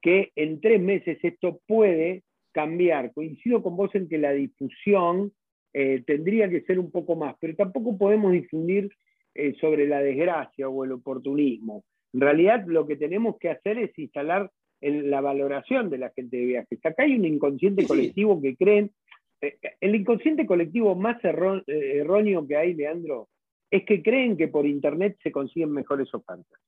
que 0.00 0.30
en 0.36 0.60
tres 0.60 0.80
meses 0.80 1.18
esto 1.20 1.58
puede 1.66 2.22
cambiar. 2.52 3.12
Coincido 3.12 3.60
con 3.60 3.76
vos 3.76 3.92
en 3.96 4.08
que 4.08 4.18
la 4.18 4.30
difusión 4.30 5.32
eh, 5.72 6.04
tendría 6.06 6.48
que 6.48 6.60
ser 6.60 6.78
un 6.78 6.92
poco 6.92 7.16
más, 7.16 7.34
pero 7.40 7.56
tampoco 7.56 7.98
podemos 7.98 8.30
difundir 8.30 8.88
eh, 9.34 9.56
sobre 9.60 9.88
la 9.88 9.98
desgracia 9.98 10.68
o 10.68 10.84
el 10.84 10.92
oportunismo. 10.92 11.82
En 12.12 12.20
realidad 12.20 12.64
lo 12.68 12.86
que 12.86 12.94
tenemos 12.94 13.36
que 13.40 13.50
hacer 13.50 13.78
es 13.78 13.98
instalar 13.98 14.48
la 14.80 15.20
valoración 15.20 15.90
de 15.90 15.98
la 15.98 16.10
gente 16.10 16.36
de 16.36 16.44
viajes. 16.46 16.78
Acá 16.86 17.02
hay 17.02 17.16
un 17.16 17.24
inconsciente 17.24 17.84
colectivo 17.84 18.40
que 18.40 18.54
creen, 18.54 18.92
eh, 19.40 19.58
el 19.80 19.96
inconsciente 19.96 20.46
colectivo 20.46 20.94
más 20.94 21.18
erróneo 21.24 22.46
que 22.46 22.56
hay, 22.56 22.74
Leandro, 22.74 23.28
es 23.70 23.84
que 23.84 24.02
creen 24.02 24.36
que 24.36 24.48
por 24.48 24.66
internet 24.66 25.18
se 25.22 25.32
consiguen 25.32 25.72
mejores 25.72 26.12
ofertas. 26.14 26.60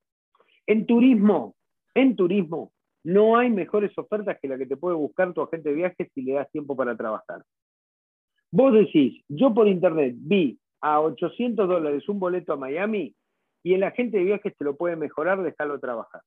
En 0.66 0.86
turismo, 0.86 1.56
en 1.94 2.16
turismo, 2.16 2.72
no 3.02 3.38
hay 3.38 3.50
mejores 3.50 3.96
ofertas 3.96 4.38
que 4.40 4.48
la 4.48 4.58
que 4.58 4.66
te 4.66 4.76
puede 4.76 4.96
buscar 4.96 5.32
tu 5.32 5.40
agente 5.40 5.70
de 5.70 5.74
viajes 5.74 6.08
si 6.14 6.22
le 6.22 6.34
das 6.34 6.50
tiempo 6.50 6.76
para 6.76 6.96
trabajar. 6.96 7.42
Vos 8.52 8.72
decís, 8.74 9.24
yo 9.28 9.54
por 9.54 9.68
internet 9.68 10.14
vi 10.16 10.58
a 10.80 11.00
800 11.00 11.68
dólares 11.68 12.08
un 12.08 12.18
boleto 12.18 12.52
a 12.52 12.56
Miami 12.56 13.14
y 13.62 13.74
el 13.74 13.82
agente 13.84 14.18
de 14.18 14.24
viajes 14.24 14.56
te 14.56 14.64
lo 14.64 14.76
puede 14.76 14.96
mejorar, 14.96 15.42
déjalo 15.42 15.78
trabajar. 15.78 16.22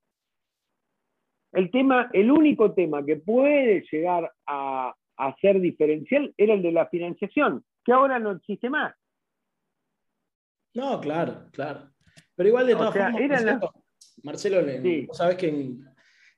El 1.52 1.70
tema, 1.70 2.10
el 2.14 2.32
único 2.32 2.74
tema 2.74 3.06
que 3.06 3.18
puede 3.18 3.84
llegar 3.92 4.32
a, 4.48 4.96
a 5.18 5.36
ser 5.38 5.60
diferencial 5.60 6.34
era 6.38 6.56
el 6.56 6.64
de 6.64 6.72
la 6.72 6.88
financiación, 6.88 7.64
que 7.86 7.92
ahora 7.92 8.18
no 8.18 8.32
existe 8.32 8.70
más. 8.70 8.96
No, 10.74 11.00
claro, 11.00 11.50
claro. 11.52 11.90
Pero 12.36 12.50
igual 12.50 12.68
de 12.68 12.74
todas 12.74 12.94
formas, 12.94 13.62
Marcelo, 14.24 14.62
vos 15.08 15.18
sabés 15.18 15.38
que 15.38 15.76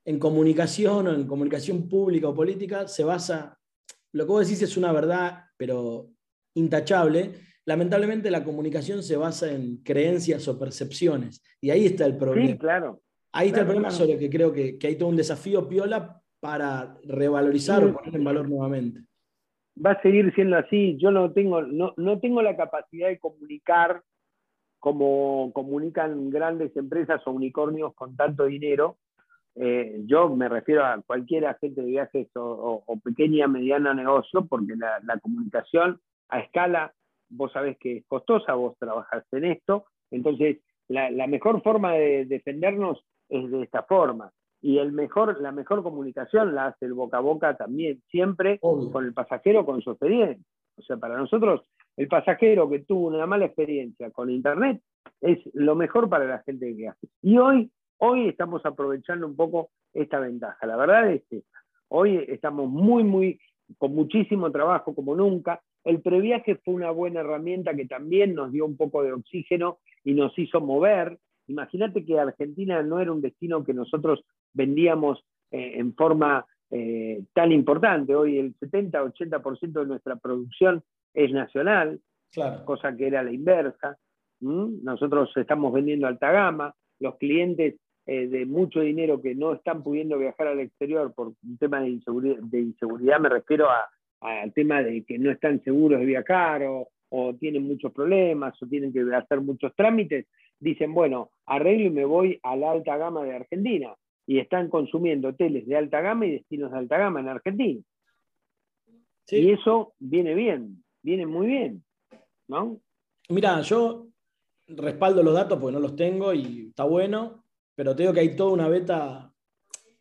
en, 0.06 0.20
comunicación 0.20 1.08
o 1.08 1.14
en 1.14 1.28
comunicación 1.28 1.88
pública 1.88 2.28
o 2.28 2.36
política 2.36 2.88
se 2.88 3.04
basa, 3.04 3.58
lo 4.12 4.26
que 4.26 4.32
vos 4.32 4.48
decís 4.48 4.62
es 4.62 4.78
una 4.78 4.92
verdad, 4.92 5.44
pero 5.58 6.10
intachable. 6.56 7.34
Lamentablemente 7.66 8.30
la 8.30 8.44
comunicación 8.44 9.04
se 9.04 9.18
basa 9.18 9.52
en 9.52 9.78
creencias 9.78 10.48
o 10.48 10.60
percepciones. 10.60 11.44
Y 11.62 11.70
ahí 11.70 11.86
está 11.86 12.06
el 12.06 12.18
problema. 12.18 12.52
Sí, 12.52 12.58
claro. 12.58 13.02
Ahí 13.32 13.48
está 13.48 13.62
el 13.62 13.66
problema 13.66 13.92
sobre 13.92 14.18
que 14.18 14.30
creo 14.30 14.54
que, 14.54 14.78
hay 14.82 14.96
todo 14.96 15.10
un 15.10 15.18
desafío 15.18 15.68
piola 15.68 16.22
para 16.40 16.98
revalorizar 17.04 17.84
o 17.84 17.94
poner 17.94 18.16
en 18.16 18.24
valor 18.24 18.48
nuevamente. 18.48 19.02
Va 19.84 19.92
a 19.92 20.02
seguir 20.02 20.34
siendo 20.36 20.58
así. 20.58 20.98
Yo 20.98 21.12
no 21.12 21.34
tengo, 21.34 21.62
no, 21.62 21.94
no 21.98 22.20
tengo 22.20 22.42
la 22.42 22.56
capacidad 22.56 23.10
de 23.10 23.20
comunicar 23.20 24.02
como 24.86 25.52
comunican 25.52 26.30
grandes 26.30 26.78
empresas 26.78 27.20
o 27.26 27.32
unicornios 27.32 27.96
con 27.96 28.16
tanto 28.16 28.46
dinero. 28.46 28.98
Eh, 29.56 30.04
yo 30.06 30.30
me 30.30 30.48
refiero 30.48 30.86
a 30.86 31.02
cualquier 31.02 31.48
agente 31.48 31.82
de 31.82 31.88
viajes 31.88 32.28
o, 32.36 32.84
pequeña, 33.04 33.48
mediana 33.48 33.96
negocio, 33.96 34.46
porque 34.46 34.76
la, 34.76 35.20
comunicación 35.24 36.00
a 36.30 36.40
escala, 36.42 36.94
vos 37.30 37.52
sabés 37.52 37.80
que 37.80 37.98
es 37.98 38.06
costosa, 38.06 38.54
vos 38.54 38.78
trabajás 38.78 39.26
en 39.32 39.46
esto, 39.46 39.86
entonces 40.12 40.60
la, 40.88 41.26
mejor 41.26 41.64
forma 41.64 41.94
de 41.94 42.26
defendernos 42.26 43.04
es 43.28 43.50
de 43.50 43.64
esta 43.64 43.82
forma. 43.82 44.32
Y 44.62 44.78
el 44.78 44.92
mejor, 44.92 45.42
la 45.42 45.52
mejor 45.52 45.82
comunicación 45.82 46.54
la 46.54 46.68
hace 46.68 46.86
el 46.86 46.94
boca 46.94 47.18
a 47.18 47.22
boca 47.22 47.58
también, 47.58 48.04
siempre 48.12 48.60
con 48.60 49.04
el 49.04 49.16
pasajero, 49.16 49.66
con 49.66 49.82
su 49.82 49.90
experiencia. 49.90 50.46
O 50.78 50.84
sea, 50.84 50.98
para 50.98 51.18
nosotros 51.18 51.64
el 51.98 52.08
pasajero 52.08 52.70
que 52.70 52.80
tuvo 52.80 53.08
una 53.08 53.26
mala 53.26 53.46
experiencia 53.46 54.12
con 54.12 54.30
Internet 54.30 54.82
es 55.22 55.40
lo 55.54 55.76
mejor 55.76 56.10
para 56.10 56.26
la 56.26 56.40
gente 56.40 56.76
que 56.76 56.90
hace. 56.90 57.08
Y 57.22 57.38
hoy, 57.38 57.72
hoy 57.98 58.28
estamos 58.28 58.66
aprovechando 58.66 59.26
un 59.26 59.36
poco 59.36 59.70
esta 59.94 60.20
ventaja. 60.20 60.66
La 60.66 60.76
verdad 60.76 61.12
es 61.12 61.24
que 61.30 61.44
hoy 61.90 62.24
estamos 62.28 62.70
muy, 62.70 63.04
muy, 63.04 63.40
con 63.78 63.96
muchísimo 63.96 64.52
trabajo 64.52 64.94
como 64.94 65.16
nunca. 65.16 65.62
El 65.84 66.02
previaje 66.02 66.56
fue 66.56 66.74
una 66.74 66.92
buena 66.92 67.22
herramienta 67.22 67.76
que 67.76 67.86
también 67.86 68.36
nos 68.36 68.52
dio 68.52 68.66
un 68.66 68.76
poco 68.76 69.04
de 69.04 69.14
oxígeno 69.14 69.80
y 70.04 70.14
nos 70.14 70.38
hizo 70.38 70.60
mover. 70.60 71.18
Imagínate 71.48 72.04
que 72.04 72.20
Argentina 72.20 72.82
no 72.82 73.00
era 73.00 73.12
un 73.12 73.22
destino 73.22 73.64
que 73.64 73.74
nosotros 73.74 74.26
vendíamos 74.54 75.24
eh, 75.52 75.74
en 75.76 75.94
forma 75.94 76.46
eh, 76.72 77.24
tan 77.34 77.52
importante. 77.52 78.16
Hoy 78.16 78.40
el 78.40 78.56
70-80% 78.58 79.72
de 79.72 79.86
nuestra 79.86 80.16
producción 80.16 80.84
es 81.16 81.32
nacional, 81.32 82.00
cosa 82.66 82.96
que 82.96 83.08
era 83.08 83.24
la 83.24 83.32
inversa. 83.32 83.98
Nosotros 84.42 85.32
estamos 85.36 85.74
vendiendo 85.74 86.08
alta 86.08 86.32
gama, 86.32 86.76
los 87.00 87.16
clientes 87.18 87.76
eh, 88.06 88.28
de 88.28 88.46
mucho 88.46 88.82
dinero 88.82 89.22
que 89.22 89.34
no 89.34 89.54
están 89.54 89.82
pudiendo 89.82 90.18
viajar 90.18 90.48
al 90.48 90.60
exterior 90.60 91.14
por 91.14 91.28
un 91.28 91.58
tema 91.58 91.82
de 91.82 91.90
inseguridad, 91.90 93.20
me 93.20 93.30
refiero 93.30 93.68
al 94.20 94.54
tema 94.54 94.84
de 94.84 95.04
que 95.04 95.18
no 95.18 95.32
están 95.32 95.64
seguros 95.64 96.00
de 96.00 96.06
viajar 96.06 96.64
o, 96.64 96.90
o 97.10 97.34
tienen 97.36 97.64
muchos 97.64 97.92
problemas 97.92 98.62
o 98.62 98.68
tienen 98.68 98.94
que 98.94 99.02
hacer 99.16 99.42
muchos 99.42 99.74
trámites, 99.76 100.28
dicen, 100.60 100.94
bueno, 100.94 101.32
arreglo 101.46 101.86
y 101.86 101.90
me 101.90 102.06
voy 102.06 102.40
a 102.44 102.56
la 102.56 102.72
alta 102.72 102.98
gama 102.98 103.24
de 103.24 103.36
Argentina. 103.36 103.94
Y 104.28 104.40
están 104.40 104.70
consumiendo 104.70 105.30
hoteles 105.30 105.68
de 105.68 105.78
alta 105.78 106.02
gama 106.02 106.26
y 106.26 106.32
destinos 106.32 106.72
de 106.72 106.78
alta 106.80 106.98
gama 106.98 107.20
en 107.20 107.30
Argentina. 107.30 107.82
Y 109.28 109.52
eso 109.52 109.94
viene 110.00 110.34
bien 110.34 110.84
viene 111.06 111.28
muy 111.28 111.46
bien, 111.46 111.86
¿no? 112.48 112.82
Mira, 113.30 113.62
yo 113.62 114.08
respaldo 114.68 115.22
los 115.22 115.36
datos 115.36 115.60
porque 115.60 115.74
no 115.74 115.80
los 115.80 115.96
tengo 115.96 116.34
y 116.34 116.70
está 116.70 116.84
bueno, 116.84 117.46
pero 117.76 117.96
te 117.96 118.04
digo 118.04 118.14
que 118.14 118.22
hay 118.22 118.36
toda 118.36 118.52
una 118.52 118.68
beta. 118.68 119.32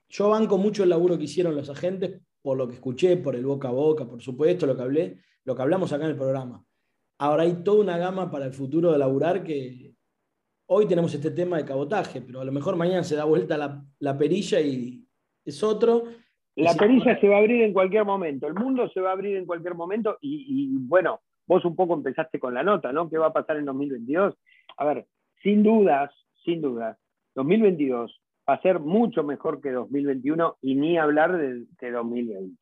Yo 0.08 0.30
banco 0.30 0.56
mucho 0.56 0.82
el 0.82 0.88
laburo 0.88 1.18
que 1.18 1.24
hicieron 1.24 1.54
los 1.54 1.68
agentes 1.68 2.22
por 2.40 2.56
lo 2.56 2.66
que 2.66 2.74
escuché, 2.76 3.18
por 3.18 3.36
el 3.36 3.44
boca 3.44 3.68
a 3.68 3.72
boca, 3.72 4.06
por 4.06 4.22
supuesto, 4.22 4.66
lo 4.66 4.76
que 4.76 4.82
hablé, 4.82 5.18
lo 5.44 5.54
que 5.54 5.62
hablamos 5.62 5.92
acá 5.92 6.04
en 6.04 6.10
el 6.10 6.16
programa. 6.16 6.64
Ahora 7.18 7.42
hay 7.42 7.62
toda 7.62 7.82
una 7.82 7.98
gama 7.98 8.30
para 8.30 8.46
el 8.46 8.54
futuro 8.54 8.90
de 8.90 8.98
laburar 8.98 9.44
que 9.44 9.94
hoy 10.66 10.86
tenemos 10.86 11.12
este 11.12 11.32
tema 11.32 11.58
de 11.58 11.66
cabotaje, 11.66 12.22
pero 12.22 12.40
a 12.40 12.44
lo 12.44 12.52
mejor 12.52 12.76
mañana 12.76 13.04
se 13.04 13.16
da 13.16 13.24
vuelta 13.24 13.58
la, 13.58 13.84
la 13.98 14.16
perilla 14.16 14.58
y 14.60 15.06
es 15.44 15.62
otro 15.62 16.04
la 16.56 16.74
perilla 16.74 17.18
se 17.20 17.28
va 17.28 17.36
a 17.36 17.38
abrir 17.40 17.62
en 17.62 17.72
cualquier 17.72 18.04
momento, 18.04 18.46
el 18.46 18.54
mundo 18.54 18.88
se 18.90 19.00
va 19.00 19.10
a 19.10 19.12
abrir 19.12 19.36
en 19.36 19.46
cualquier 19.46 19.74
momento 19.74 20.18
y, 20.20 20.68
bueno, 20.86 21.20
vos 21.46 21.64
un 21.64 21.74
poco 21.74 21.94
empezaste 21.94 22.38
con 22.38 22.54
la 22.54 22.62
nota, 22.62 22.92
¿no? 22.92 23.10
¿Qué 23.10 23.18
va 23.18 23.26
a 23.28 23.32
pasar 23.32 23.56
en 23.56 23.64
2022? 23.64 24.36
A 24.76 24.84
ver, 24.84 25.06
sin 25.42 25.62
dudas, 25.62 26.12
sin 26.44 26.60
dudas, 26.60 26.96
2022 27.34 28.20
va 28.48 28.54
a 28.54 28.62
ser 28.62 28.78
mucho 28.78 29.24
mejor 29.24 29.60
que 29.60 29.70
2021 29.70 30.58
y 30.62 30.74
ni 30.74 30.98
hablar 30.98 31.36
de, 31.36 31.90
2020. 31.90 32.56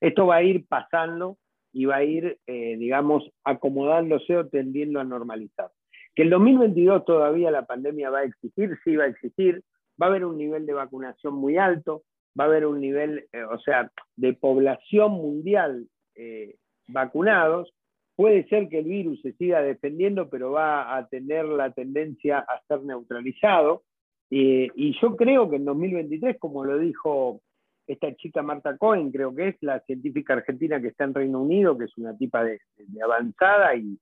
Esto 0.00 0.26
va 0.26 0.36
a 0.36 0.42
ir 0.42 0.66
pasando 0.66 1.36
y 1.72 1.84
va 1.84 1.96
a 1.96 2.04
ir, 2.04 2.38
eh, 2.46 2.76
digamos, 2.78 3.30
acomodándose 3.44 4.36
o 4.36 4.48
tendiendo 4.48 4.98
a 4.98 5.04
normalizar. 5.04 5.70
Que 6.14 6.22
el 6.22 6.30
2022 6.30 7.04
todavía 7.04 7.50
la 7.50 7.66
pandemia 7.66 8.10
va 8.10 8.20
a 8.20 8.24
existir, 8.24 8.76
sí 8.82 8.96
va 8.96 9.04
a 9.04 9.08
existir, 9.08 9.62
va 10.00 10.06
a 10.06 10.08
haber 10.08 10.24
un 10.24 10.38
nivel 10.38 10.64
de 10.64 10.72
vacunación 10.72 11.34
muy 11.34 11.58
alto, 11.58 12.02
va 12.38 12.44
a 12.44 12.46
haber 12.46 12.66
un 12.66 12.80
nivel, 12.80 13.26
eh, 13.32 13.42
o 13.42 13.58
sea, 13.58 13.90
de 14.16 14.32
población 14.34 15.12
mundial 15.12 15.86
eh, 16.14 16.56
vacunados, 16.88 17.72
puede 18.14 18.46
ser 18.48 18.68
que 18.68 18.78
el 18.78 18.86
virus 18.86 19.20
se 19.22 19.32
siga 19.32 19.60
defendiendo, 19.62 20.28
pero 20.28 20.52
va 20.52 20.96
a 20.96 21.06
tener 21.08 21.44
la 21.44 21.70
tendencia 21.72 22.38
a 22.38 22.60
ser 22.66 22.82
neutralizado. 22.82 23.82
y 24.30 24.98
yo 25.00 25.16
creo 25.16 25.48
que 25.48 25.56
en 25.56 25.64
2023, 25.64 26.38
como 26.38 26.64
lo 26.64 26.78
dijo 26.78 27.40
esta 27.86 28.14
chica 28.16 28.42
Marta 28.42 28.76
Cohen, 28.76 29.10
creo 29.12 29.34
que 29.34 29.48
es 29.48 29.56
la 29.60 29.80
científica 29.80 30.34
argentina 30.34 30.80
que 30.80 30.88
está 30.88 31.04
en 31.04 31.14
Reino 31.14 31.40
Unido, 31.40 31.78
que 31.78 31.84
es 31.84 31.96
una 31.96 32.16
tipa 32.16 32.42
de, 32.42 32.60
avanzada 33.02 33.74
y, 33.76 33.98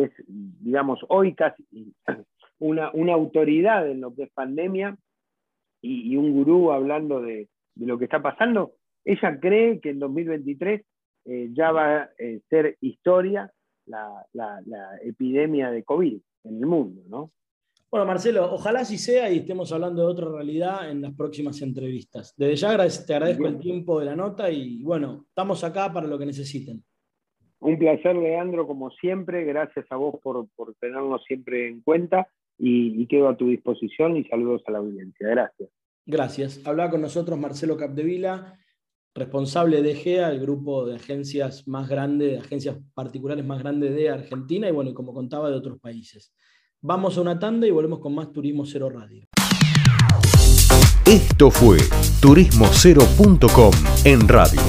es, 0.00 0.10
digamos, 0.26 1.00
hoy 1.08 1.34
casi 1.34 1.64
una 2.58 3.12
autoridad 3.12 3.88
en 3.90 4.00
lo 4.00 4.14
que 4.14 4.24
es 4.24 4.30
pandemia 4.32 4.96
y, 5.82 6.16
un 6.16 6.32
gurú 6.32 6.72
hablando 6.72 7.20
de, 7.20 7.48
lo 7.76 7.98
que 7.98 8.04
está 8.04 8.22
pasando, 8.22 8.74
ella 9.04 9.38
cree 9.40 9.80
que 9.80 9.90
en 9.90 9.98
2023 9.98 10.82
eh, 11.26 11.48
ya 11.52 11.72
va 11.72 11.96
a 11.96 12.10
eh, 12.18 12.40
ser 12.48 12.76
historia 12.80 13.52
la, 13.86 14.26
epidemia 15.02 15.70
de 15.70 15.84
COVID 15.84 16.18
en 16.44 16.56
el 16.56 16.66
mundo, 16.66 17.02
¿no? 17.08 17.30
Bueno, 17.90 18.06
Marcelo, 18.06 18.52
ojalá 18.52 18.80
así 18.80 18.98
sea 18.98 19.30
y 19.30 19.38
estemos 19.38 19.72
hablando 19.72 20.02
de 20.02 20.08
otra 20.08 20.28
realidad 20.28 20.90
en 20.90 21.02
las 21.02 21.14
próximas 21.14 21.62
entrevistas. 21.62 22.34
Desde 22.36 22.56
ya 22.56 23.06
te 23.06 23.14
agradezco 23.14 23.46
el 23.46 23.58
tiempo 23.58 24.00
de 24.00 24.06
la 24.06 24.16
nota 24.16 24.50
y 24.50 24.82
bueno, 24.82 25.24
estamos 25.28 25.62
acá 25.62 25.92
para 25.92 26.06
lo 26.06 26.18
que 26.18 26.26
necesiten. 26.26 26.82
Un 27.60 27.78
placer, 27.78 28.14
Leandro, 28.16 28.66
como 28.66 28.90
siempre. 28.90 29.44
Gracias 29.44 29.86
a 29.90 29.96
vos 29.96 30.16
por, 30.22 30.46
tenernos 30.80 31.24
siempre 31.24 31.68
en 31.68 31.80
cuenta 31.80 32.28
y, 32.58 33.06
quedo 33.06 33.28
a 33.28 33.36
tu 33.36 33.48
disposición 33.48 34.16
y 34.16 34.24
saludos 34.24 34.62
a 34.66 34.72
la 34.72 34.78
audiencia. 34.78 35.28
Gracias. 35.28 35.70
Gracias. 36.06 36.60
Habla 36.64 36.88
con 36.88 37.02
nosotros 37.02 37.36
Marcelo 37.38 37.76
Capdevila, 37.76 38.56
responsable 39.12 39.82
de 39.82 39.96
GEA, 39.96 40.30
el 40.30 40.40
grupo 40.40 40.86
de 40.86 40.96
agencias 40.96 41.66
más 41.66 41.88
grande, 41.88 42.28
de 42.28 42.38
agencias 42.38 42.76
particulares 42.94 43.44
más 43.44 43.58
grandes 43.58 43.94
de 43.94 44.08
Argentina 44.08 44.68
y 44.68 44.72
bueno, 44.72 44.94
como 44.94 45.12
contaba, 45.12 45.50
de 45.50 45.56
otros 45.56 45.80
países. 45.80 46.32
Vamos 46.80 47.18
a 47.18 47.22
una 47.22 47.38
tanda 47.38 47.66
y 47.66 47.72
volvemos 47.72 47.98
con 47.98 48.14
más 48.14 48.32
Turismo 48.32 48.64
Cero 48.64 48.88
Radio. 48.88 49.26
Esto 51.04 51.50
fue 51.50 51.78
turismocero.com 52.20 53.72
en 54.04 54.28
radio. 54.28 54.60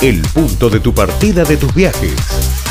El 0.00 0.22
punto 0.32 0.70
de 0.70 0.80
tu 0.80 0.94
partida 0.94 1.44
de 1.44 1.56
tus 1.56 1.74
viajes. 1.74 2.63